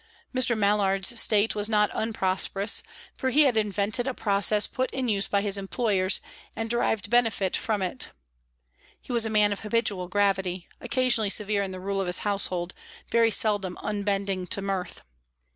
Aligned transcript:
Mr. 0.33 0.57
Mallard's 0.57 1.19
state 1.19 1.53
was 1.53 1.69
not 1.69 1.91
unprosperous, 1.93 2.81
for 3.15 3.29
he 3.29 3.43
had 3.43 3.55
invented 3.55 4.07
a 4.07 4.15
process 4.15 4.65
put 4.65 4.89
in 4.89 5.07
use 5.07 5.27
by 5.27 5.41
his 5.43 5.59
employers, 5.59 6.21
and 6.55 6.71
derived 6.71 7.11
benefit 7.11 7.55
from 7.55 7.83
it. 7.83 8.09
He 9.03 9.13
was 9.13 9.27
a 9.27 9.29
man 9.29 9.53
of 9.53 9.59
habitual 9.59 10.07
gravity, 10.07 10.67
occasionally 10.79 11.29
severe 11.29 11.61
in 11.61 11.69
the 11.69 11.79
rule 11.79 12.01
of 12.01 12.07
his 12.07 12.19
household, 12.25 12.73
very 13.11 13.29
seldom 13.29 13.77
unbending 13.83 14.47
to 14.47 14.61
mirth. 14.63 15.03